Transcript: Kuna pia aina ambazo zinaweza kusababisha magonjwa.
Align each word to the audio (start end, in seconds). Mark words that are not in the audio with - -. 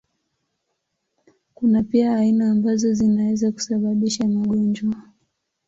Kuna 1.53 1.83
pia 1.83 2.15
aina 2.15 2.51
ambazo 2.51 2.93
zinaweza 2.93 3.51
kusababisha 3.51 4.27
magonjwa. 4.27 4.93